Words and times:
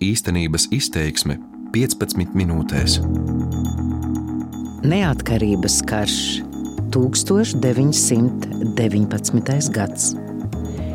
Īstenības 0.00 0.64
izteiksme 0.72 1.34
15 1.74 2.30
minūtēs. 2.32 2.94
Neatkarības 4.80 5.74
karš 5.90 6.14
1919. 6.88 9.68
gads. 9.76 10.16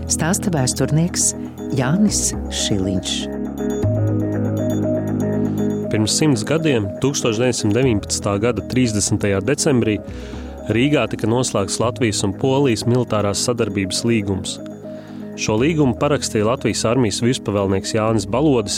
Stāsta 0.10 0.50
vēsturnieks 0.58 1.38
Jānis 1.78 2.34
Šiliņš. 2.50 3.14
Pirms 5.94 6.18
simts 6.18 6.42
gadiem, 6.50 6.90
1919. 7.06 8.34
gada 8.42 8.66
30. 8.74 9.22
decembrī, 9.46 10.02
Rīgā 10.74 11.06
tika 11.14 11.30
noslēgts 11.30 11.78
Latvijas 11.78 12.26
un 12.26 12.34
Polijas 12.42 12.90
militārās 12.90 13.46
sadarbības 13.46 14.02
līgums. 14.10 14.58
Šo 15.36 15.58
līgumu 15.60 15.98
parakstīja 16.00 16.46
Latvijas 16.48 16.86
armijas 16.88 17.18
virspavēlnieks 17.20 17.92
Jānis 17.98 18.24
Balodis, 18.32 18.78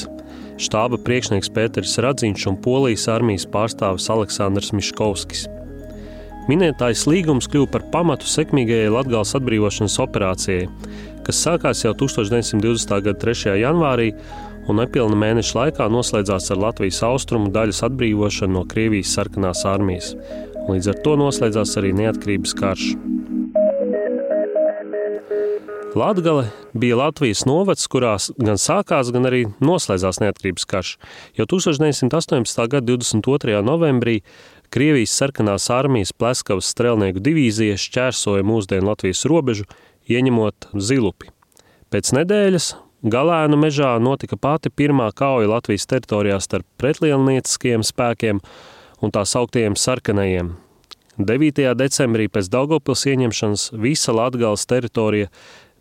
štāba 0.58 0.98
priekšnieks 1.06 1.52
Pēters 1.54 1.94
Radziņš 2.02 2.48
un 2.50 2.58
Polijas 2.64 3.06
armijas 3.14 3.46
pārstāvis 3.54 4.08
Aleksandrs 4.10 4.74
Miškovskis. 4.74 5.46
Minētais 6.50 7.04
līgums 7.06 7.46
kļuva 7.52 7.70
par 7.76 7.86
pamatu 7.94 8.26
sekmīgajai 8.32 8.90
Latvijas 8.96 9.36
atbrīvošanas 9.38 10.00
operācijai, 10.02 10.66
kas 11.28 11.44
sākās 11.46 11.84
jau 11.86 11.94
1920. 12.00 12.98
gada 13.06 13.20
3. 13.22 13.54
janvārī 13.62 14.10
un 14.66 14.82
nepilna 14.82 15.20
mēneša 15.28 15.60
laikā 15.60 15.92
noslēdzās 15.94 16.50
ar 16.56 16.64
Latvijas 16.66 17.04
austrumu 17.06 17.54
daļas 17.54 17.84
atbrīvošanu 17.92 18.58
no 18.58 18.66
Krievijas 18.66 19.14
sarkanās 19.14 19.62
armijas. 19.70 20.16
Līdz 20.72 20.90
ar 20.90 21.04
to 21.06 21.20
noslēdzās 21.22 21.78
arī 21.78 21.94
neatkarības 22.02 22.58
karš. 22.58 22.96
Latgale 25.98 26.50
bija 26.74 26.98
Latvijas 27.00 27.42
novads, 27.50 27.88
kurās 27.90 28.30
gan 28.38 28.60
sākās, 28.62 29.10
gan 29.14 29.26
arī 29.26 29.46
noslēdzās 29.64 30.20
neatkarības 30.22 30.68
karš. 30.70 30.92
Jau 31.40 31.48
1918. 31.50 32.68
gada 32.70 32.86
22. 32.86 33.62
novembrī 33.66 34.20
Krievijas 34.70 35.16
sarkanās 35.18 35.70
armijas 35.74 36.12
Pleskavas 36.14 36.70
strelnieku 36.74 37.24
divīzija 37.24 37.80
šķērsoja 37.82 38.46
mūsdienu 38.46 38.92
Latvijas 38.92 39.24
robežu, 39.26 39.66
ieņemot 40.12 40.70
zilupi. 40.76 41.32
Pēc 41.90 42.12
nedēļas 42.20 42.76
Galēnu 43.08 43.58
mežā 43.62 43.96
notika 44.02 44.36
pati 44.42 44.72
pirmā 44.74 45.12
kauja 45.16 45.50
Latvijas 45.52 45.86
teritorijā 45.88 46.40
starp 46.44 46.66
pretlielnieciskiem 46.82 47.86
spēkiem 47.86 48.42
un 49.02 49.14
tā 49.14 49.24
sauktiem 49.26 49.78
sarkanajiem. 49.78 50.56
9. 51.18 51.74
decembrī 51.74 52.28
pēc 52.30 52.46
Daugopils 52.54 53.08
ieņemšanas 53.10 53.62
visa 53.82 54.14
Latgales 54.14 54.68
teritorija 54.70 55.32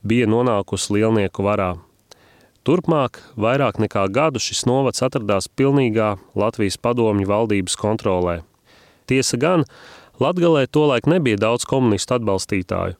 bija 0.01 0.25
nonākusi 0.33 0.95
lielnieku 0.97 1.45
varā. 1.45 1.75
Turpmāk, 2.65 3.21
vairāk 3.37 3.77
nekā 3.77 4.07
gadu 4.09 4.41
šis 4.41 4.65
novads 4.65 5.05
atradās 5.05 5.51
pilnīgā 5.53 6.15
Latvijas 6.33 6.81
padomju 6.81 7.29
valdības 7.29 7.77
kontrolē. 7.77 8.39
Tiesa 9.05 9.37
gan, 9.37 9.67
Latgalē 10.25 10.65
tolaik 10.73 11.05
nebija 11.05 11.37
daudz 11.37 11.69
komunistu 11.69 12.17
atbalstītāju. 12.17 12.97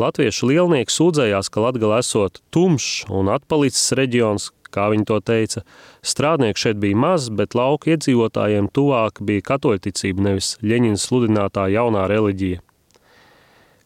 Latviešu 0.00 0.48
lielnieki 0.48 0.94
sūdzējās, 0.94 1.52
ka 1.52 1.66
Latgala 1.66 2.00
esot 2.00 2.40
tumšs 2.48 3.10
un 3.12 3.28
atpalicis 3.28 3.92
reģions, 3.98 4.48
kā 4.74 4.88
viņi 4.92 5.06
to 5.08 5.18
teica. 5.24 5.62
Strādnieku 6.04 6.62
šeit 6.62 6.80
bija 6.82 6.98
maz, 6.98 7.28
bet 7.30 7.56
lauku 7.58 7.94
iedzīvotājiem 7.94 8.70
tuvāk 8.74 9.22
bija 9.24 9.46
katoļticība, 9.52 10.24
nevis 10.30 10.54
Ļeņina 10.64 11.00
sludinātā 11.00 11.68
jaunā 11.72 12.06
reliģija. 12.10 12.62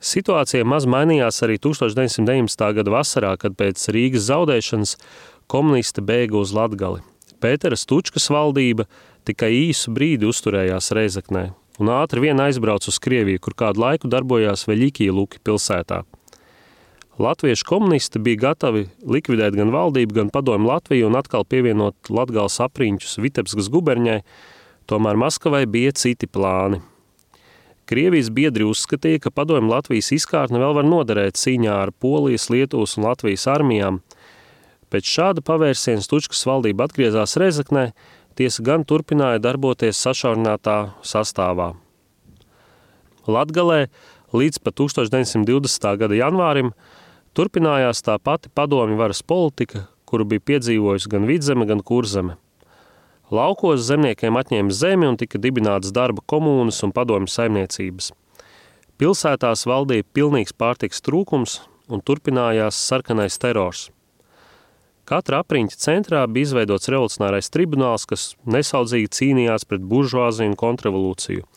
Situācija 0.03 0.67
maz 0.67 0.89
mainījās 0.91 1.39
arī 1.47 1.61
1919. 1.63 2.69
gada 2.79 2.91
vasarā, 2.91 3.37
kad 3.39 3.55
pēc 3.55 3.87
Rīgas 3.95 4.27
zaudēšanas 4.27 4.97
komunisti 5.53 6.03
bēga 6.03 6.41
uz 6.43 6.55
Latgali. 6.57 7.05
Pētera 7.43 7.79
Stučkas 7.79 8.27
valdība 8.31 8.89
tikai 9.27 9.53
īsu 9.69 9.95
brīdi 9.95 10.27
uzturējās 10.27 10.91
Reizeknē 10.99 11.53
un 11.83 11.91
ātri 11.93 12.23
vien 12.27 12.41
aizbrauca 12.43 12.91
uz 12.93 12.99
Krieviju, 13.03 13.41
kur 13.43 13.57
kādu 13.59 13.83
laiku 13.83 14.11
darbojās 14.13 14.67
Veļikī 14.69 15.11
Luki 15.15 15.41
pilsētā. 15.45 16.03
Latviešu 17.21 17.67
komunisti 17.69 18.23
bija 18.23 18.49
gatavi 18.49 18.87
likvidēt 19.05 19.57
gan 19.59 19.75
valdību, 19.75 20.17
gan 20.21 20.31
padomu 20.33 20.71
Latviju 20.71 21.11
un 21.11 21.19
atkal 21.19 21.45
pievienot 21.45 22.09
Latgales 22.09 22.57
apriņķus 22.65 23.19
Vitebskas 23.21 23.69
guberņai, 23.73 24.23
tomēr 24.89 25.21
Maskavai 25.21 25.67
bija 25.69 25.93
citi 25.93 26.31
plāni– 26.31 26.81
Krievijas 27.93 28.31
biedri 28.31 28.65
uzskatīja, 28.65 29.19
ka 29.25 29.33
padomju 29.35 29.69
Latvijas 29.73 30.13
izkārtne 30.15 30.61
vēl 30.63 30.77
var 30.79 30.87
noderēt 30.87 31.37
cīņā 31.37 31.75
ar 31.83 31.91
Polijas, 31.93 32.47
Lietuvas 32.53 32.95
un 32.97 33.09
Latvijas 33.09 33.49
armijām. 33.51 33.99
Pēc 34.93 35.09
šāda 35.09 35.43
pavērsiena 35.45 36.05
Stučkas 36.05 36.45
valdība 36.47 36.87
atgriezās 36.87 37.35
Rezeknē, 37.41 37.91
tiesa 38.39 38.65
gan 38.65 38.87
turpināja 38.89 39.43
darboties 39.43 40.01
sašaurinātā 40.07 40.77
sastāvā. 41.05 41.73
Latgalē 43.27 43.89
līdz 44.33 44.63
pat 44.63 44.79
1920. 44.79 45.93
gada 45.99 46.17
janvārim 46.23 46.73
turpinājās 47.37 48.05
tā 48.05 48.19
pati 48.19 48.51
padomju 48.55 48.99
varas 49.01 49.23
politika, 49.23 49.87
kuru 50.09 50.27
bija 50.29 50.45
piedzīvojusi 50.53 51.11
gan 51.13 51.29
vidzeme, 51.29 51.67
gan 51.69 51.81
kurzeme. 51.81 52.37
Laukos 53.33 53.87
zemniekiem 53.89 54.37
atņēma 54.37 54.75
zemi 54.77 55.09
un 55.09 55.17
tika 55.17 55.41
dibinātas 55.41 55.95
darba 55.97 56.21
komunas 56.29 56.83
un 56.85 56.93
padomju 56.93 57.33
saimniecības. 57.33 58.11
Pilsētās 59.01 59.65
valdīja 59.67 60.05
pilnīgs 60.13 60.53
pārtiks 60.53 61.01
trūkums 61.01 61.63
un 61.89 62.05
turpinājās 62.05 62.77
sarkanais 62.77 63.41
terors. 63.41 63.89
Katra 65.09 65.41
apriņķa 65.43 65.81
centrā 65.83 66.21
bija 66.31 66.51
izveidots 66.51 66.91
revolucionārais 66.93 67.51
tribunāls, 67.51 68.05
kas 68.07 68.35
nesaudzīgi 68.47 69.11
cīnījās 69.17 69.65
pret 69.67 69.83
buržuāziju 69.89 70.53
un 70.53 70.59
kontrrevolūciju. 70.61 71.49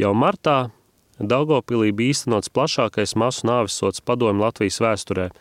Jau 0.00 0.10
martā 0.16 0.56
Daugopilī 1.20 1.92
bija 1.92 2.16
īstenots 2.16 2.52
plašākais 2.52 3.16
masu 3.20 3.48
nāvisots 3.48 4.00
padomju 4.04 4.46
Latvijas 4.46 4.80
vēsturē– 4.80 5.30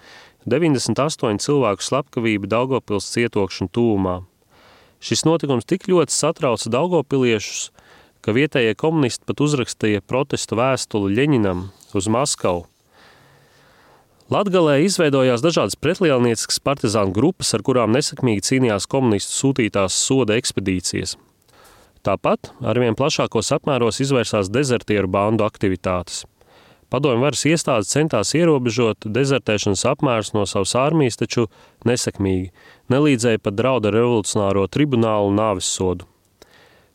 98 0.50 1.42
cilvēku 1.44 1.84
slepkavība 1.84 2.48
Daugopils 2.52 3.12
cietokšana 3.16 3.72
tūmā– 3.76 4.20
Šis 5.00 5.24
notikums 5.24 5.64
tik 5.64 5.88
ļoti 5.88 6.12
satrauca 6.12 6.70
Daugopiliešus, 6.74 7.70
ka 8.20 8.36
vietējie 8.36 8.76
komunisti 8.76 9.24
pat 9.30 9.40
uzrakstīja 9.46 10.04
protestu 10.04 10.58
vēstuli 10.60 11.16
Ļeņinam 11.16 11.70
uz 11.96 12.10
Maskavu. 12.12 12.66
Latgalē 14.30 14.76
izveidojās 14.84 15.42
dažādas 15.42 15.80
pretlielnieciskas 15.80 16.60
partizānu 16.62 17.16
grupas, 17.16 17.54
ar 17.56 17.64
kurām 17.66 17.96
nesakmīgi 17.96 18.44
cīnījās 18.46 18.86
komunistu 18.92 19.34
sūtītās 19.38 19.96
soda 19.96 20.36
ekspedīcijas. 20.38 21.16
Tāpat 22.06 22.54
arvien 22.64 22.96
plašākos 22.96 23.54
apmēros 23.58 24.00
izvērsās 24.06 24.52
dezertieru 24.54 25.12
bandu 25.12 25.48
aktivitātes– 25.48 26.26
Padomju 26.90 27.22
varas 27.22 27.44
iestādes 27.46 27.92
centās 27.94 28.32
ierobežot 28.34 29.06
dezertēšanas 29.14 29.84
apmērus 29.92 30.32
no 30.34 30.48
savas 30.50 30.72
armijas, 30.74 31.20
taču 31.22 31.46
nesekmīgi, 31.86 32.50
nelīdzēja 32.90 33.42
pat 33.46 33.58
drauda 33.60 33.92
revolucionāro 33.94 34.64
tribunālu 34.74 35.30
nāvis 35.38 35.70
sodu. 35.70 36.08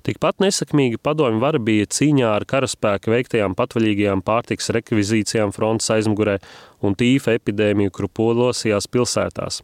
Tikpat 0.05 0.43
nesakmīgi 0.43 0.99
padomju 1.01 1.39
vara 1.41 1.61
bija 1.63 1.87
cīņā 1.97 2.33
ar 2.41 2.45
karaspēka 2.51 3.13
veiktajām 3.15 3.55
patvaļīgajām 3.57 4.21
pārtiks 4.27 4.73
rekvizīcijām 4.75 5.55
frontes 5.55 5.87
aizmugurē 5.95 6.41
un 6.85 6.99
tīfa 6.99 7.39
epidēmiju, 7.39 7.95
kuru 7.95 8.11
polosījās 8.19 8.91
pilsētās. 8.91 9.63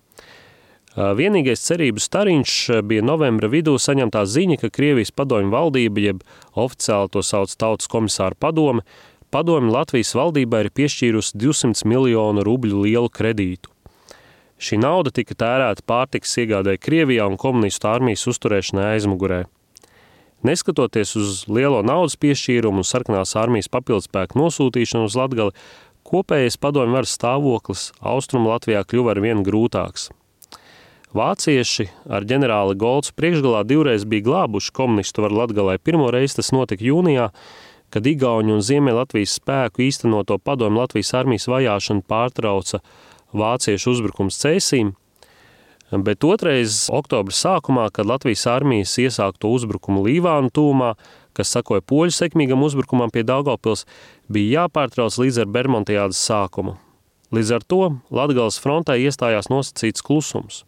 Vienīgais 0.98 1.62
cerības 1.62 2.08
stariņš 2.08 2.52
bija 2.82 3.02
novembra 3.06 3.46
vidū 3.46 3.76
saņemtā 3.78 4.24
ziņa, 4.26 4.56
ka 4.58 4.72
Krievijas 4.74 5.12
padomju 5.14 5.52
valdība, 5.52 6.02
jeb 6.02 6.24
oficiāli 6.58 7.12
to 7.14 7.22
sauc 7.22 7.54
tautas 7.54 7.86
komisāra 7.86 8.34
padome, 8.34 8.82
padomju 9.30 9.70
Latvijas 9.70 10.10
valdībā 10.18 10.64
ir 10.64 10.72
piešķīrusi 10.74 11.38
200 11.38 11.86
miljonu 11.86 12.42
rubļu 12.42 12.82
lielu 12.88 13.06
kredītu. 13.06 13.70
Šī 14.60 14.80
nauda 14.82 15.14
tika 15.14 15.38
tērēta 15.38 15.86
pārtikas 15.86 16.34
iegādē 16.42 16.74
Krievijā 16.76 17.30
un 17.30 17.38
komunistu 17.38 17.86
armijas 17.88 18.26
uzturēšanai 18.26 18.90
aizmugurē. 18.96 19.44
Neskatoties 20.42 21.14
uz 21.20 21.42
lielo 21.46 21.84
naudas 21.86 22.18
piešķīrumu 22.18 22.82
un 22.82 22.88
sarkanās 22.88 23.36
armijas 23.38 23.70
papildspēku 23.70 24.40
nosūtīšanu 24.42 25.06
uz 25.06 25.16
Latgali, 25.16 25.54
kopējais 26.02 26.58
padomju 26.58 26.98
varas 26.98 27.14
stāvoklis 27.14 27.92
Austrumu 28.00 28.50
Latvijā 28.50 28.82
kļuva 28.82 29.14
ar 29.14 29.22
vien 29.22 29.46
grūtāks. 29.46 30.10
Vācieši 31.10 31.88
ar 32.06 32.22
ģenerāli 32.22 32.76
Golcu 32.78 33.10
priekšgalā 33.18 33.64
divreiz 33.66 34.04
bija 34.06 34.28
glābuši 34.28 34.70
komunistu 34.70 35.24
varu 35.24 35.40
Latgalē. 35.40 35.74
Pirmo 35.82 36.06
reizi 36.14 36.36
tas 36.38 36.52
notika 36.54 36.86
jūnijā, 36.86 37.32
kad 37.90 38.06
Igauņu 38.06 38.54
un 38.54 38.62
Ziemeļlatvijas 38.62 39.34
spēku 39.40 39.82
īstenoto 39.88 40.38
padomu 40.38 40.78
Latvijas 40.78 41.10
armijas 41.18 41.48
vajāšanu 41.50 42.06
pārtrauca 42.06 42.78
vāciešu 43.34 43.96
uzbrukums 43.96 44.38
Cēsīm, 44.38 44.92
bet 45.90 46.22
otrais 46.22 46.86
oktobra 46.94 47.34
sākumā, 47.34 47.88
kad 47.90 48.06
Latvijas 48.06 48.46
armijas 48.46 48.94
iesākto 49.02 49.50
uzbrukumu 49.50 50.06
Līvānu 50.06 50.54
tūmā, 50.54 50.94
kas 51.34 51.50
sakoja 51.56 51.82
poļu 51.82 52.14
sekmīgam 52.14 52.62
uzbrukumam 52.62 53.10
pie 53.10 53.26
Daugavpils, 53.26 53.82
bija 54.30 54.62
jāpārtrauc 54.62 55.18
līdz 55.18 55.42
ar 55.42 55.50
Bermontiādas 55.58 56.22
sākumu. 56.22 56.78
Līdz 57.34 57.54
ar 57.58 57.66
to 57.66 57.84
Latgales 58.14 58.62
frontē 58.62 58.94
iestājās 59.02 59.50
nosacīts 59.50 60.06
klusums. 60.06 60.64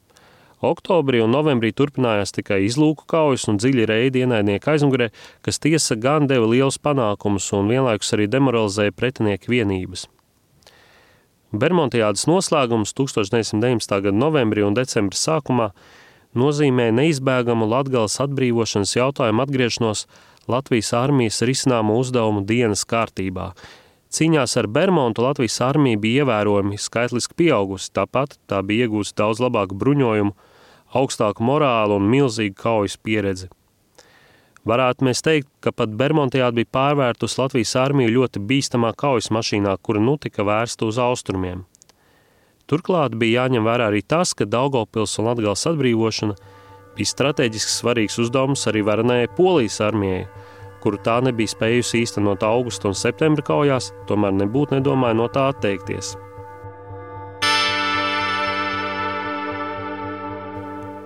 Oktobrī 0.62 1.18
un 1.24 1.32
novembrī 1.34 1.72
turpinājās 1.74 2.30
tikai 2.36 2.60
izlūku 2.68 3.02
kaujas 3.10 3.48
un 3.50 3.56
dziļi 3.58 3.86
reidi 3.90 4.22
ienaidnieku 4.22 4.70
aizmugurē, 4.70 5.08
kas 5.42 5.58
tiesa 5.58 5.96
gan 5.98 6.28
deva 6.30 6.46
liels 6.46 6.78
panākumus 6.78 7.48
un 7.58 7.70
vienlaikus 7.72 8.14
arī 8.14 8.28
demoralizēja 8.30 8.94
pretinieku 8.94 9.50
vienības. 9.50 10.06
Bermontiādas 11.52 12.28
noslēgums 12.30 12.94
1919. 12.94 13.98
gada 14.06 14.16
novembrī 14.16 14.62
un 14.64 14.78
decembra 14.78 15.18
sākumā 15.18 15.72
nozīmē 16.38 16.92
neizbēgamu 16.94 17.66
Latgales 17.68 18.20
atbrīvošanas 18.22 18.94
jautājumu 18.96 19.42
atgriešanos 19.44 20.06
Latvijas 20.48 20.92
armijas 20.96 21.42
risināmo 21.42 21.98
uzdevumu 22.00 22.46
dienas 22.46 22.86
kārtībā. 22.88 23.50
Cīņās 24.12 24.56
ar 24.60 24.68
Bermontu 24.68 25.26
Latvijas 25.26 25.58
armija 25.64 25.98
bija 25.98 26.22
ievērojami 26.22 26.78
skaitliski 26.80 27.36
pieaugusi, 27.36 27.90
tāpat 27.96 28.38
tā 28.46 28.62
bija 28.64 28.86
iegūsta 28.86 29.22
daudz 29.24 29.40
labāku 29.40 29.76
bruņojumu, 29.80 30.34
augstāku 30.96 31.44
morālu 31.44 31.98
un 32.00 32.08
milzīgu 32.12 32.56
kaujas 32.58 32.98
pieredzi. 33.00 33.48
Varētu 34.68 35.02
mēs 35.08 35.24
teikt, 35.26 35.48
ka 35.64 35.72
pat 35.74 35.90
Bermontijāda 35.98 36.54
bija 36.60 36.70
pārvērtus 36.76 37.34
Latvijas 37.40 37.74
armiju 37.80 38.12
ļoti 38.14 38.42
bīstamā 38.46 38.92
kaujas 38.94 39.32
mašīnā, 39.34 39.74
kura 39.82 40.00
nu 40.00 40.14
tika 40.22 40.46
vērsta 40.46 40.86
uz 40.86 41.00
austrumiem. 41.02 41.64
Turklāt 42.70 43.16
bija 43.18 43.42
jāņem 43.42 43.66
vērā 43.66 43.90
arī 43.90 44.04
tas, 44.06 44.36
ka 44.38 44.46
Daugavpils 44.46 45.18
un 45.18 45.26
Latgales 45.32 45.66
atbrīvošana 45.66 46.36
bija 46.96 47.10
strateģiski 47.10 47.74
svarīgs 47.74 48.20
uzdevums 48.22 48.62
arī 48.70 48.84
varenējai 48.86 49.32
Polijas 49.34 49.80
armijai, 49.82 50.28
kuru 50.82 51.00
tā 51.02 51.18
nebija 51.26 51.50
spējusi 51.50 52.04
īstenot 52.06 52.46
augusta 52.46 52.90
un 52.90 52.98
septembra 52.98 53.42
kaujās, 53.50 53.90
tomēr 54.06 54.38
nebūtu 54.44 54.78
nedomāja 54.78 55.18
no 55.18 55.26
tā 55.32 55.48
atteikties. 55.50 56.14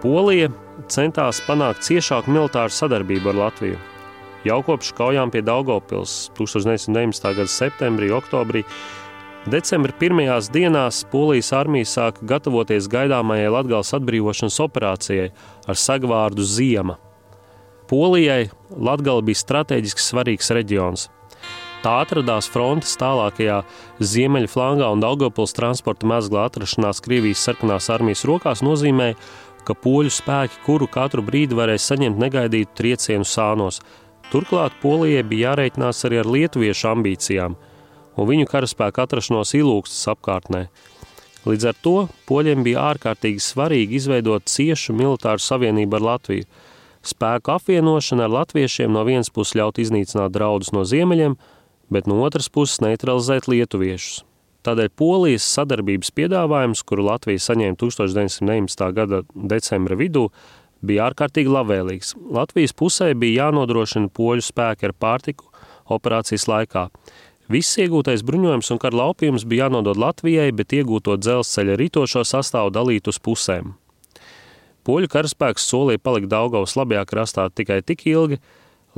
Polija 0.07 0.53
centās 0.87 1.41
panākt 1.43 1.83
ciešāku 1.83 2.31
militāru 2.31 2.71
sadarbību 2.71 3.33
ar 3.33 3.39
Latviju. 3.41 3.79
Jau 4.47 4.59
kopš 4.63 4.93
kaujām 4.95 5.33
pie 5.35 5.41
Daugopils 5.43 6.29
1919. 6.39 7.25
gada 7.35 7.51
septembrī, 7.51 8.13
oktobrī, 8.15 8.63
decembra 9.51 9.97
pirmajās 9.99 10.53
dienās 10.55 11.01
Polijas 11.11 11.51
armija 11.59 11.89
sāka 11.91 12.23
gatavoties 12.35 12.87
gaidāmajai 12.93 13.51
Latgales 13.57 13.91
atbrīvošanas 13.99 14.61
operācijai 14.69 15.33
ar 15.67 15.83
sagvārdu 15.83 16.47
Ziema. 16.47 17.01
Polijai 17.91 18.53
Latgala 18.79 19.27
bija 19.27 19.43
strateģiski 19.43 20.07
svarīgs 20.07 20.55
reģions. 20.55 21.09
Tā 21.83 22.01
atradās 22.03 22.49
frontes 22.51 22.95
tālākajā 22.99 23.61
ziemeļu 24.03 24.49
flangā 24.51 24.87
un 24.91 25.03
Daugopils 25.03 25.53
transporta 25.55 26.09
mezgla 26.09 26.47
atrašanās 26.49 27.03
Krievijas 27.05 27.43
sarkanās 27.47 27.91
armijas 27.95 28.25
rokās 28.27 28.63
nozīmēja, 28.67 29.19
ka 29.67 29.75
poļu 29.75 30.13
spēki, 30.15 30.61
kuru 30.67 30.89
katru 30.91 31.25
brīdi 31.27 31.57
varēja 31.59 31.83
saņemt 31.91 32.21
negaidītu 32.23 32.77
triecienu 32.79 33.27
sānos. 33.27 33.81
Turklāt 34.31 34.75
Polijai 34.83 35.23
bija 35.27 35.53
jārēķinās 35.53 36.05
arī 36.09 36.21
ar 36.23 36.31
lietuviešu 36.31 36.93
ambīcijām 36.95 37.57
un 38.17 38.29
viņu 38.29 38.49
karaspēku 38.51 39.03
atrašanos 39.05 39.55
ilūgstas 39.59 40.13
apkārtnē. 40.15 40.67
Līdz 41.47 41.67
ar 41.71 41.77
to 41.85 41.97
poļiem 42.27 42.65
bija 42.67 42.89
ārkārtīgi 42.93 43.43
svarīgi 43.43 44.01
izveidot 44.01 44.49
ciešu 44.51 44.97
militāru 44.97 45.43
savienību 45.43 45.99
ar 45.99 46.07
Latviju. 46.11 46.47
Spēku 47.07 47.53
apvienošana 47.55 48.27
ar 48.27 48.33
latviešiem 48.41 48.91
no 48.91 49.05
vienas 49.07 49.31
puses 49.31 49.55
ļaut 49.61 49.79
iznīcināt 49.79 50.35
draudus 50.35 50.73
no 50.75 50.83
ziemeļiem, 50.83 51.37
bet 51.93 52.11
no 52.11 52.19
otras 52.27 52.51
puses 52.51 52.81
neutralizēt 52.83 53.47
lietuviešus. 53.47 54.25
Tādēļ 54.67 54.89
Polijas 54.99 55.45
sadarbības 55.47 56.11
piedāvājums, 56.17 56.81
kuru 56.83 57.05
Latvija 57.07 57.39
saņēma 57.45 57.79
1919. 57.79 58.89
gada 58.97 59.21
decembra 59.31 59.95
vidū, 59.99 60.25
bija 60.83 61.07
ārkārtīgi 61.07 61.53
labvēlīgs. 61.55 62.17
Latvijas 62.35 62.75
pusē 62.75 63.13
bija 63.15 63.47
jānodrošina 63.47 64.11
poļu 64.17 64.43
spēki 64.43 64.89
ar 64.91 64.97
pārtiku 64.99 65.53
operācijas 65.95 66.49
laikā. 66.51 66.89
Viss 67.53 67.79
iegūtais 67.79 68.27
bruņojums 68.27 68.73
un 68.75 68.83
kara 68.83 69.05
laupījums 69.05 69.47
bija 69.47 69.69
jānodod 69.69 70.01
Latvijai, 70.03 70.51
bet 70.51 70.75
iegūto 70.75 71.15
dzelzceļa 71.15 71.79
rītošo 71.79 72.27
sastāvu 72.27 72.75
dalīt 72.75 73.07
uz 73.07 73.23
pusēm. 73.23 73.77
Poļu 74.87 75.11
karaspēks 75.11 75.67
solīja 75.71 76.03
palikt 76.03 76.31
Daugavas 76.31 76.75
labajā 76.79 77.07
krastā 77.07 77.47
tikai 77.55 77.85
tik 77.87 78.03
ilgi, 78.11 78.43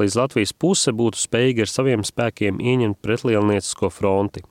līdz 0.01 0.17
Latvijas 0.17 0.57
puse 0.57 0.97
būtu 0.97 1.21
spējīga 1.21 1.69
ar 1.69 1.77
saviem 1.77 2.09
spēkiem 2.09 2.57
ieņemt 2.57 3.05
pretlielniecisko 3.05 3.93
fronti. 3.93 4.49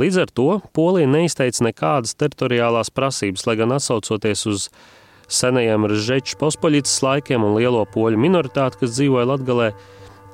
Līdz 0.00 0.16
ar 0.22 0.30
to 0.32 0.48
Polija 0.72 1.08
neizteica 1.10 1.66
nekādas 1.66 2.14
teritoriālās 2.16 2.88
prasības, 2.94 3.44
lai 3.44 3.56
gan 3.60 3.74
atsaucoties 3.76 4.46
uz 4.48 4.62
senajiem 5.28 5.84
Žeču 5.92 6.38
pospoļītas 6.40 6.94
laikiem 7.04 7.44
un 7.44 7.58
lielo 7.58 7.82
poļu 7.84 8.16
minoritāti, 8.20 8.80
kas 8.80 8.94
dzīvoja 8.96 9.28
Latgalē, 9.34 9.68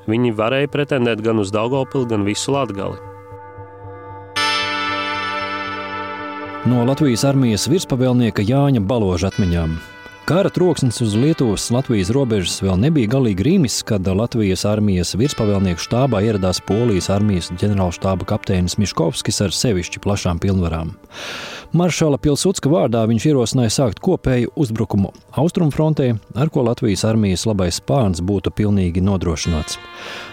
viņi 0.06 0.30
varēja 0.38 0.70
pretendēt 0.70 1.24
gan 1.26 1.42
uz 1.42 1.50
Daugopili, 1.50 2.06
gan 2.12 2.22
visu 2.28 2.54
Latgali. 2.54 3.00
No 6.66 6.86
Latvijas 6.86 7.26
armijas 7.26 7.66
virspavēlnieka 7.70 8.46
Jāņa 8.46 8.86
Baloža 8.86 9.32
atmiņām 9.34 9.76
Kara 10.26 10.50
troksnis 10.50 11.00
uz 11.00 11.12
Lietuvas-Latvijas 11.14 12.08
robežas 12.11 12.56
vēl 12.58 12.81
nebija 12.82 13.12
galīgi 13.12 13.44
rīmis, 13.46 13.76
kad 13.87 14.08
Latvijas 14.11 14.64
armijas 14.67 15.12
virspavēlnieku 15.14 15.78
štābā 15.84 16.19
ieradās 16.26 16.58
Polijas 16.67 17.06
armijas 17.14 17.52
ģenerālštāba 17.61 18.26
kapteinis 18.26 18.75
Miškovskis 18.75 19.38
ar 19.46 19.55
sevišķi 19.55 20.02
plašām 20.02 20.40
pilnvarām. 20.43 20.90
Maršala 21.78 22.19
Pilsudska 22.19 22.73
vārdā 22.73 23.05
viņš 23.06 23.26
ierosināja 23.31 23.75
sākt 23.76 24.02
kopēju 24.02 24.50
uzbrukumu 24.58 25.12
austrumfrontē, 25.44 26.08
ar 26.34 26.50
ko 26.50 26.67
Latvijas 26.67 27.06
armijas 27.06 27.46
labais 27.46 27.78
spārns 27.78 28.19
būtu 28.19 28.50
pilnīgi 28.50 29.05
nodrošināts. 29.06 29.78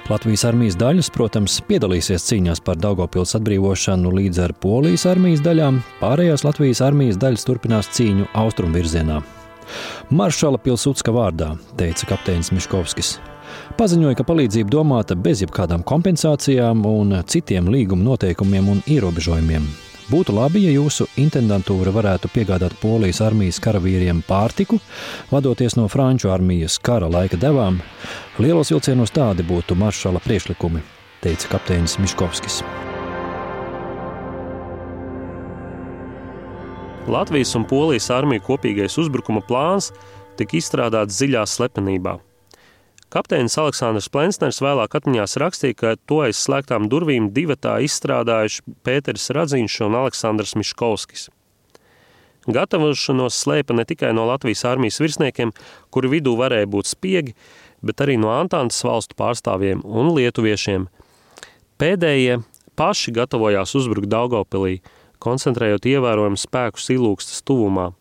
Latvijas 0.10 0.48
armijas 0.50 0.80
daļas, 0.82 1.12
protams, 1.14 1.60
piedalīsies 1.70 2.26
cīņās 2.32 2.66
par 2.66 2.82
Daugopils 2.82 3.38
atbrīvošanu 3.38 4.18
līdz 4.18 4.42
ar 4.48 4.58
Polijas 4.58 5.06
armijas 5.14 5.46
daļām, 5.46 5.84
pārējās 6.02 6.50
Latvijas 6.50 6.82
armijas 6.82 7.22
daļas 7.22 7.50
turpinās 7.52 7.94
cīņu 7.94 8.32
austrumvirzienā. 8.34 9.22
Maršala 10.14 10.60
Pilsudska 10.62 11.14
vārdā, 11.16 11.54
teica 11.80 12.10
kapteinis 12.14 12.52
Miškovskis. 12.56 13.18
Paziņoja, 13.78 14.18
ka 14.20 14.26
palīdzība 14.28 14.72
domāta 14.74 15.18
bez 15.18 15.42
jebkādām 15.44 15.86
kompensācijām 15.88 16.86
un 16.90 17.18
citiem 17.30 17.70
līguma 17.74 18.12
noteikumiem 18.12 18.70
un 18.76 18.84
ierobežojumiem. 18.90 19.66
Būtu 20.12 20.36
labi, 20.36 20.66
ja 20.66 20.74
jūsu 20.76 21.08
intendantūra 21.22 21.94
varētu 21.96 22.30
piegādāt 22.34 22.76
polijas 22.82 23.22
armijas 23.24 23.62
karavīriem 23.64 24.20
pārtiku, 24.28 24.82
vadoties 25.32 25.78
no 25.80 25.88
franču 25.88 26.34
armijas 26.34 26.78
kara 26.84 27.08
laika 27.10 27.40
devām. 27.40 27.80
Lielos 28.38 28.74
vilcienos 28.76 29.16
tādi 29.16 29.48
būtu 29.48 29.80
maršala 29.80 30.22
priekšlikumi, 30.28 30.84
teica 31.24 31.56
kapteinis 31.56 32.02
Miškovskis. 32.04 32.64
Latvijas 37.08 37.52
un 37.56 37.66
Polijas 37.68 38.06
armiju 38.16 38.42
kopīgais 38.46 38.94
uzbrukuma 39.02 39.42
plāns 39.44 39.90
tika 40.40 40.56
izstrādāts 40.56 41.18
dziļā 41.18 41.42
slepenībā. 41.52 42.14
Kapteinis 43.12 43.58
Aleksandrs 43.60 44.08
Plensners 44.10 44.62
vēlāk 44.64 44.96
atmiņās 44.96 45.36
rakstīja, 45.44 45.76
ka 45.76 45.92
to 46.08 46.22
aiz 46.24 46.40
slēgtām 46.40 46.88
durvīm 46.90 47.28
divatā 47.36 47.76
izstrādājuši 47.84 48.64
Pēters 48.88 49.28
Radzīņš 49.36 49.78
un 49.84 50.00
Aleksandrs 50.00 50.56
Miškovskis. 50.62 51.28
Gatavošanos 52.48 53.36
slēpa 53.36 53.76
ne 53.76 53.84
tikai 53.88 54.16
no 54.16 54.24
Latvijas 54.32 54.64
armijas 54.72 55.04
virsniekiem, 55.04 55.52
kuri 55.92 56.16
vidū 56.16 56.38
varēja 56.40 56.72
būt 56.72 56.96
spiegi, 56.96 57.36
bet 57.84 58.00
arī 58.00 58.16
no 58.16 58.32
Antānas 58.32 58.80
valstu 58.88 59.20
pārstāvjiem 59.20 59.84
un 59.84 60.16
lietuviešiem. 60.16 60.88
Pēdējie 61.84 62.40
paši 62.80 63.20
gatavojās 63.20 63.76
uzbrukt 63.76 64.08
Daugavpilī– 64.08 64.78
koncentrējot 65.24 65.88
ievērojumus 65.90 66.46
spēkus 66.48 66.90
ilūgstas 66.94 67.44
tuvumā. 67.48 67.92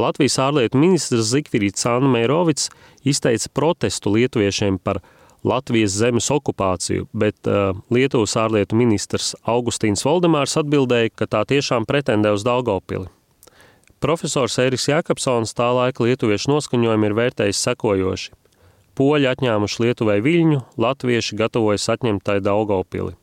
Latvijas 0.00 0.38
ārlietu 0.40 0.80
ministrs 0.80 1.28
Zikfrīds 1.34 1.84
Anna 1.90 2.08
Meirovics 2.14 2.70
izteica 3.04 3.50
protestu 3.52 4.14
lietuviešiem 4.14 4.78
par 4.80 5.02
Latvijas 5.44 5.96
zemes 5.98 6.30
okupāciju, 6.30 7.08
bet 7.12 7.50
uh, 7.50 7.74
Lietuvas 7.90 8.36
ārlietu 8.38 8.78
ministrs 8.78 9.34
Augustīns 9.42 10.06
Valdemārs 10.06 10.54
atbildēja, 10.60 11.10
ka 11.18 11.26
tā 11.26 11.42
tiešām 11.50 11.84
pretendē 11.88 12.30
uz 12.32 12.46
Daugavpili. 12.46 13.10
Profesors 14.02 14.56
Eriks 14.58 14.88
Jakobsons 14.88 15.52
tā 15.54 15.68
laika 15.74 16.06
lietuviešu 16.06 16.50
noskaņojumu 16.50 17.10
ir 17.10 17.18
vērtējis 17.18 17.64
sekojoši. 17.68 18.32
Poļi 18.98 19.28
atņēmuši 19.30 19.82
Lietuvai 19.82 20.18
viļņu, 20.24 20.62
latvieši 20.78 21.38
gatavojas 21.38 21.88
atņemt 21.94 22.24
tai 22.26 22.40
Daugavpili. 22.44 23.16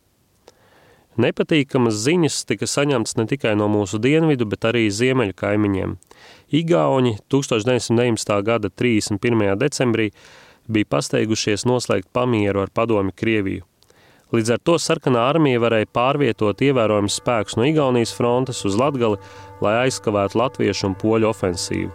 Nepatīkamas 1.19 1.97
ziņas 1.99 2.45
tika 2.47 2.67
saņemtas 2.69 3.17
ne 3.19 3.25
tikai 3.27 3.51
no 3.59 3.67
mūsu 3.67 3.99
dienvidu, 3.99 4.45
bet 4.47 4.69
arī 4.69 4.85
ziemeļu 4.87 5.35
kaimiņiem. 5.35 5.97
Igauni 6.55 7.17
1919. 7.27 8.31
gada 8.47 8.69
31. 8.71 9.49
decembrī 9.59 10.13
bija 10.71 10.87
pasteigušies 10.95 11.67
noslēgt 11.67 12.07
pamieru 12.15 12.63
ar 12.63 12.71
padomi 12.71 13.11
Krieviju. 13.11 13.65
Līdz 14.31 14.53
ar 14.53 14.63
to 14.63 14.77
sarkanā 14.79 15.25
armija 15.33 15.59
varēja 15.59 15.89
pārvietot 15.91 16.61
ievērojamus 16.63 17.17
spēkus 17.19 17.57
no 17.57 17.65
Igaunijas 17.67 18.13
frontes 18.15 18.61
uz 18.69 18.77
Latgali, 18.79 19.17
lai 19.65 19.75
aizkavētu 19.87 20.39
latviešu 20.39 20.91
un 20.91 20.99
poļu 21.01 21.33
ofensīvu. 21.33 21.89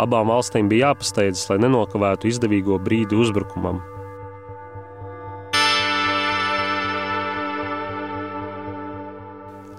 Abām 0.00 0.30
valstīm 0.30 0.68
bija 0.70 0.92
jāpasteidzas, 0.92 1.48
lai 1.50 1.58
nenokavētu 1.64 2.30
izdevīgo 2.30 2.78
brīdi 2.84 3.18
uzbrukumam. 3.18 3.80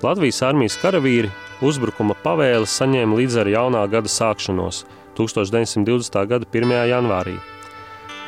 Latvijas 0.01 0.39
armijas 0.41 0.79
karavīri 0.81 1.29
uzbrukuma 1.62 2.15
pavēli 2.24 2.65
saņēma 2.65 3.20
līdz 3.20 3.36
ar 3.43 3.50
jaunā 3.51 3.84
gada 3.91 4.10
sākšanos, 4.10 4.81
1920. 5.17 6.17
gada 6.25 6.48
1. 6.50 6.74
janvārī. 6.89 7.36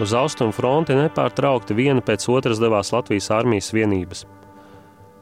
Uz 0.03 0.13
austrumu 0.13 0.53
fronti 0.53 0.93
nepārtraukti 0.97 1.73
viena 1.77 2.01
pēc 2.05 2.27
otras 2.29 2.61
devās 2.61 2.93
Latvijas 2.93 3.31
armijas 3.33 3.71
vienības. 3.73 4.23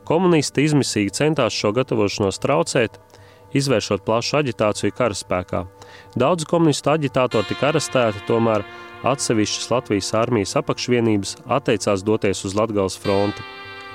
Komunisti 0.04 0.68
izmisīgi 0.68 1.16
centās 1.16 1.56
šo 1.56 1.72
gatavošanos 1.78 2.40
traucēt, 2.44 3.00
izvēršot 3.56 4.04
plašu 4.04 4.42
aģitāciju 4.42 4.96
karaspēkā. 4.98 5.66
Daudzi 6.20 6.48
komunistu 6.52 6.92
aģitātori 6.92 7.48
tika 7.48 7.72
arestēti, 7.72 8.26
tomēr 8.28 8.68
atsevišķas 9.08 9.72
Latvijas 9.72 10.16
armijas 10.20 10.58
apakšvienības 10.60 11.38
atteicās 11.48 12.04
doties 12.04 12.44
uz 12.44 12.60
Latgales 12.60 13.00
fronti. 13.00 13.44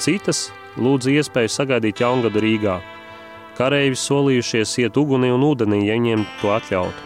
Citas 0.01 0.47
lūdza 0.81 1.13
iespēju 1.15 1.53
sagaidīt 1.53 2.03
jaungadu 2.05 2.43
Rīgā. 2.43 2.77
Kareivi 3.57 3.97
solījušies 3.97 4.75
iet 4.83 4.99
ugunī 5.01 5.31
un 5.33 5.45
ūdenī, 5.47 5.87
ja 5.87 5.97
viņiem 5.97 6.25
to 6.43 6.53
atļautu. 6.53 7.05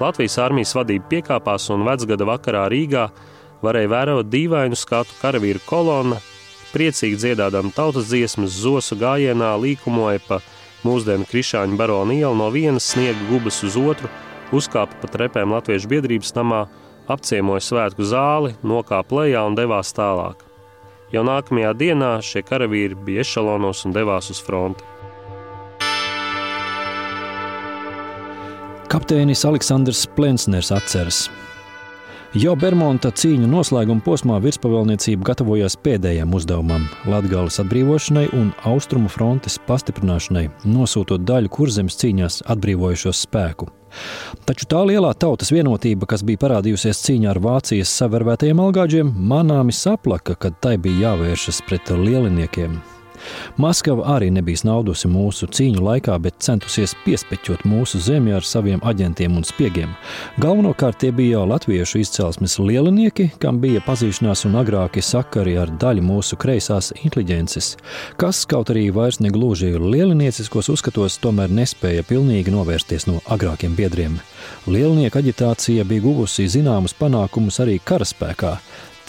Latvijas 0.00 0.38
armijas 0.40 0.74
vadība 0.76 1.08
piekāpās 1.10 1.68
un 1.72 1.84
vecgada 1.88 2.26
vakarā 2.28 2.66
Rīgā 2.72 3.08
varēja 3.64 3.92
vērot 3.92 4.28
dīvainu 4.32 4.76
skatu 4.76 5.16
karavīru 5.20 5.60
kolonna, 5.68 6.20
priecīgi 6.72 7.18
dziedādām 7.20 7.72
tautas 7.76 8.08
dziesmas, 8.08 8.56
zosu 8.62 8.96
gājienā 9.00 9.54
līkumoja 9.60 10.22
pa 10.26 10.40
mūsdienu 10.86 11.28
krišāņu 11.28 11.76
baronu 11.80 12.16
ielu 12.16 12.36
no 12.36 12.48
vienas 12.52 12.92
sniega 12.94 13.28
gubas 13.28 13.62
uz 13.66 13.76
otru, 13.80 14.08
uzkāpa 14.56 15.00
pa 15.02 15.10
trepēm 15.12 15.56
Latviešu 15.56 15.90
biedrības 15.92 16.36
namā, 16.36 16.66
apciemoja 17.10 17.64
svētku 17.64 18.06
zāli, 18.06 18.54
nokāpa 18.64 19.22
lejā 19.22 19.44
un 19.48 19.58
devās 19.58 19.92
tālāk. 19.96 20.49
Jau 21.10 21.24
nākamajā 21.26 21.72
dienā 21.74 22.12
šie 22.22 22.44
karavīri 22.46 22.94
bija 22.94 23.24
ešalonos 23.24 23.82
un 23.86 23.94
devās 23.96 24.30
uz 24.30 24.38
fronti. 24.42 24.86
Kapteinis 28.90 29.44
Aleksandrs 29.46 30.06
Plensners 30.16 30.70
atceras. 30.74 31.28
Jau 32.38 32.52
Bermuda 32.54 33.10
cīņu 33.10 33.48
noslēguma 33.50 34.04
posmā 34.06 34.36
virspavēlniecība 34.42 35.32
gatavojās 35.32 35.74
pēdējiem 35.82 36.30
uzdevumam- 36.34 36.86
Latvijas 37.10 37.58
atbrīvošanai 37.64 38.28
un 38.38 38.52
austrumu 38.62 39.10
frontes 39.10 39.58
pastiprināšanai, 39.66 40.46
nosūtot 40.62 41.26
daļu 41.26 41.50
kurzemes 41.50 41.98
cīņās 41.98 42.42
atbrīvojušos 42.46 43.26
spēku. 43.26 43.70
Taču 44.48 44.68
tā 44.70 44.84
lielā 44.88 45.12
tautas 45.18 45.52
vienotība, 45.54 46.08
kas 46.10 46.24
bija 46.26 46.42
parādījusies 46.44 47.02
cīņā 47.06 47.32
ar 47.34 47.42
Vācijas 47.44 47.92
savervētajiem 48.02 48.62
algāģiem, 48.62 49.12
manāmi 49.32 49.74
saplaka, 49.76 50.38
kad 50.38 50.58
tai 50.62 50.76
bija 50.78 51.10
jāvēršas 51.10 51.62
pret 51.68 51.92
lieliniekiem. 51.94 52.80
Maskava 53.60 54.06
arī 54.16 54.30
nebija 54.34 54.64
naudusi 54.66 55.08
mūsu 55.10 55.48
cīņu 55.50 55.82
laikā, 55.84 56.16
bet 56.22 56.40
centusies 56.44 56.94
piespeķot 57.04 57.62
mūsu 57.68 58.00
zemi 58.02 58.34
ar 58.34 58.46
saviem 58.46 58.80
aģentiem 58.86 59.36
un 59.38 59.46
spiegiem. 59.46 59.92
Galvenokārt 60.42 61.00
tie 61.02 61.12
bija 61.14 61.38
jau 61.38 61.46
latviešu 61.52 62.00
izcelsmes 62.02 62.58
lielinieki, 62.58 63.30
kam 63.42 63.60
bija 63.62 63.82
pazīšanās 63.86 64.44
un 64.48 64.58
agrāki 64.60 65.02
sakari 65.04 65.56
ar 65.60 65.70
daļu 65.80 66.04
mūsu 66.04 66.38
kreisās 66.40 66.92
inteliģences, 67.00 67.72
kas, 68.20 68.42
kaut 68.50 68.72
arī 68.74 68.88
vairs 68.94 69.20
negluži 69.22 69.72
lielinieciskos 69.78 70.72
uzskatos, 70.74 71.20
tomēr 71.22 71.52
nespēja 71.54 72.04
pilnīgi 72.08 72.54
novērsties 72.54 73.08
no 73.10 73.20
agrākiem 73.30 73.76
biedriem. 73.78 74.18
Lielnieku 74.70 75.20
aģitācija 75.20 75.84
bija 75.88 76.04
guvusi 76.04 76.48
zināmus 76.50 76.96
panākumus 76.96 77.60
arī 77.62 77.78
karaspēkā. 77.84 78.56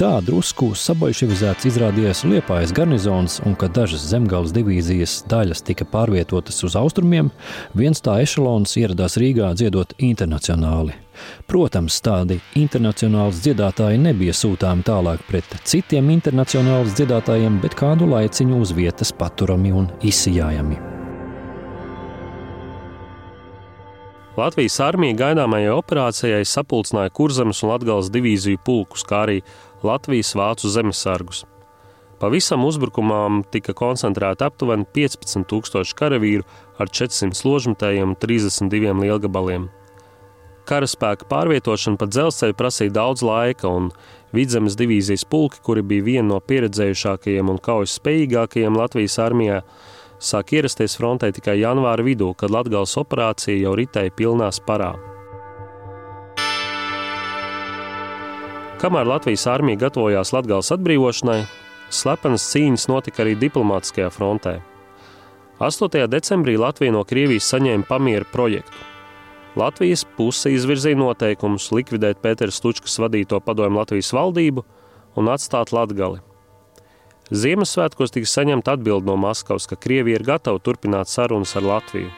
Tā 0.02 0.16
drusku 0.26 0.72
saboļševizēts 0.82 1.68
izrādījās 1.70 2.24
Liepājas 2.26 2.72
garnizons, 2.74 3.36
un 3.46 3.54
kad 3.54 3.76
dažas 3.76 4.02
zemgāles 4.10 4.50
divīzijas 4.56 5.20
daļas 5.30 5.62
tika 5.68 5.86
pārvietotas 5.86 6.58
uz 6.66 6.74
austrumiem, 6.80 7.30
viens 7.78 8.02
tā 8.02 8.16
ešalons 8.24 8.74
ieradās 8.82 9.20
Rīgā 9.22 9.52
dziedot 9.54 9.94
internacionāli. 10.02 10.96
Protams, 11.46 12.00
tādi 12.02 12.40
internacionāli 12.58 13.44
dziedātāji 13.46 14.02
nebija 14.02 14.34
sūtāmi 14.34 14.88
tālāk 14.90 15.22
pret 15.30 15.54
citiem 15.70 16.10
internacionāli 16.16 16.98
dziedātājiem, 16.98 17.62
bet 17.62 17.78
kādu 17.78 18.10
laiciņu 18.10 18.58
uz 18.58 18.74
vietas 18.74 19.14
paturami 19.14 19.76
un 19.84 19.92
izsijājami. 20.02 20.82
Latvijas 24.32 24.78
armija 24.80 25.14
gaidāmajai 25.20 25.74
operācijai 25.76 26.46
sapulcināja 26.48 27.12
Kurzemes 27.14 27.60
un 27.66 27.74
Latgales 27.74 28.08
divīziju 28.16 28.62
pulkus, 28.64 29.04
kā 29.04 29.26
arī 29.28 29.42
Latvijas 29.88 30.36
vācu 30.38 30.70
zemesargus. 30.72 31.46
Pavisam 32.22 32.62
uzbrukumām 32.68 33.42
tika 33.50 33.74
koncentrēti 33.74 34.46
aptuveni 34.46 34.86
15,000 34.94 35.96
karavīru 35.98 36.46
ar 36.78 36.90
400 36.94 37.42
ložmetējiem 37.48 38.14
un 38.14 38.18
32 38.22 38.94
lielgabaliem. 39.02 39.70
Karaspēka 40.70 41.26
pārvietošana 41.32 41.98
pa 41.98 42.06
dzelzceļu 42.06 42.56
prasīja 42.60 42.94
daudz 43.00 43.26
laika, 43.26 43.68
un 43.68 43.90
vidzemes 44.38 44.78
divīzijas 44.78 45.26
pulki, 45.26 45.64
kuri 45.66 45.82
bija 45.82 46.06
viena 46.12 46.28
no 46.36 46.40
pieredzējušākajiem 46.46 47.50
un 47.50 47.58
kaujas 47.58 47.98
spējīgākajiem 47.98 48.78
Latvijas 48.78 49.18
armijā, 49.26 49.64
sāk 50.22 50.54
ierasties 50.54 51.00
frontē 51.02 51.34
tikai 51.34 51.58
janvāra 51.64 52.06
vidū, 52.06 52.36
kad 52.38 52.54
Latgales 52.54 52.94
operācija 53.02 53.58
jau 53.58 53.74
ritēja 53.82 54.14
pilnā 54.14 54.54
sparā. 54.54 54.94
Kamēr 58.82 59.06
Latvijas 59.06 59.44
armija 59.46 59.78
gatavojās 59.84 60.32
Latvijas 60.34 60.72
atbrīvošanai, 60.74 61.44
slepenas 61.94 62.48
cīņas 62.50 62.88
notika 62.90 63.22
arī 63.22 63.36
diplomātiskajā 63.38 64.08
frontē. 64.10 64.56
8. 65.62 66.08
decembrī 66.10 66.56
Latvija 66.58 66.96
no 66.96 67.04
Krievijas 67.06 67.52
saņēma 67.54 67.86
pamieru 67.86 68.26
projektu. 68.32 68.88
Latvijas 69.54 70.02
puse 70.18 70.50
izvirzīja 70.56 70.98
noteikumus 70.98 71.70
likvidēt 71.70 72.24
Pētera 72.24 72.50
Stučkas 72.50 72.98
vadīto 73.04 73.38
padomu 73.46 73.84
Latvijas 73.84 74.10
valdību 74.18 74.66
un 75.22 75.30
atstāt 75.30 75.76
Latgali. 75.78 76.18
Ziemassvētkos 77.30 78.18
tika 78.18 78.34
saņemta 78.34 78.80
atbilde 78.80 79.12
no 79.12 79.20
Maskavas, 79.28 79.70
ka 79.70 79.78
Krievija 79.78 80.18
ir 80.18 80.26
gatava 80.26 80.58
turpināt 80.58 81.14
sarunas 81.14 81.54
ar 81.54 81.70
Latviju. 81.70 82.10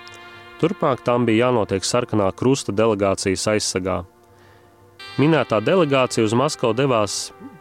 Turpmāk 0.63 1.03
tam 1.03 1.27
bija 1.27 1.50
jānotiek 1.50 1.84
sarkanā 1.84 2.32
krusta 2.32 2.72
delegācijas 2.72 3.50
aizsargā. 3.58 4.05
Minētā 5.13 5.60
delegācija 5.62 6.24
uz 6.25 6.34
Maskavu 6.34 6.74
devās 6.74 7.15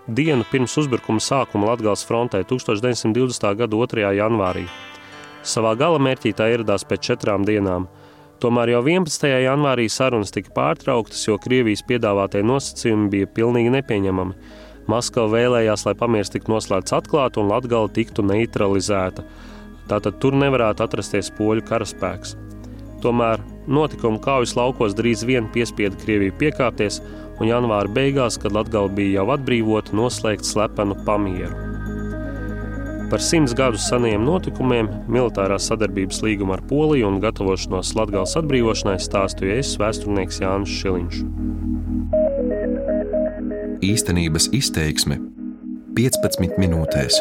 dienu 0.08 0.46
pirms 0.48 0.72
uzbrukuma 0.80 1.20
sākuma 1.20 1.66
Latvijas 1.68 2.00
frontē 2.08 2.38
1920. 2.48 3.44
gada 3.58 3.68
2. 3.76 4.06
janvārī. 4.16 4.62
Savā 5.44 5.74
galamērķī 5.76 6.32
tā 6.38 6.46
ieradās 6.48 6.86
pēc 6.88 7.10
četrām 7.10 7.44
dienām. 7.44 7.90
Tomēr 8.40 8.72
jau 8.72 8.80
11. 8.88 9.28
janvārī 9.44 9.84
sarunas 9.92 10.32
tika 10.32 10.48
pārtrauktas, 10.56 11.26
jo 11.28 11.36
Krievijas 11.36 11.84
piedāvātie 11.84 12.40
nosacījumi 12.40 13.12
bija 13.12 13.28
pilnīgi 13.36 13.76
nepieņemami. 13.76 14.58
Maskava 14.88 15.28
vēlējās, 15.36 15.84
lai 15.84 15.96
pamieris 16.00 16.32
tiktu 16.32 16.56
noslēgts 16.56 16.96
atklāti 17.02 17.42
un 17.42 17.52
Latgala 17.52 17.92
tiktu 17.92 18.24
neutralizēta. 18.32 19.28
Tātad 19.92 20.22
tur 20.24 20.40
nevarētu 20.40 20.88
atrasties 20.88 21.28
poļu 21.36 21.68
karaspēks. 21.68 22.32
Tomēr 23.04 23.44
notikuma 23.66 24.20
kaujas 24.22 24.54
laukos 24.58 24.96
drīz 24.98 25.26
vien 25.26 25.48
piespieda 25.52 25.98
Krieviju 26.02 26.34
piekāpties, 26.40 27.00
un 27.40 27.50
janvāra 27.50 27.90
beigās, 27.90 28.38
kad 28.40 28.54
Latgala 28.54 28.90
bija 28.92 29.20
jau 29.20 29.28
atbrīvota, 29.34 29.94
noslēgt 29.96 30.46
slepenu 30.46 30.96
pamieru. 31.06 31.72
Par 33.12 33.20
simts 33.20 33.52
gadu 33.52 33.76
seniem 33.76 34.22
notikumiem, 34.24 34.86
militārās 35.12 35.66
sadarbības 35.68 36.22
līgumu 36.24 36.54
ar 36.54 36.62
Poliju 36.70 37.10
un 37.10 37.18
gatavošanos 37.20 37.92
Latgales 37.98 38.32
atbrīvošanai 38.40 38.96
stāstīja 39.04 39.58
es, 39.60 39.74
vēsturnieks 39.82 40.40
Jānis 40.40 40.78
Šiliņš. 40.80 41.20
Īstenības 43.84 44.48
izteiksme 44.56 45.20
15 45.98 46.56
minūtēs. 46.62 47.20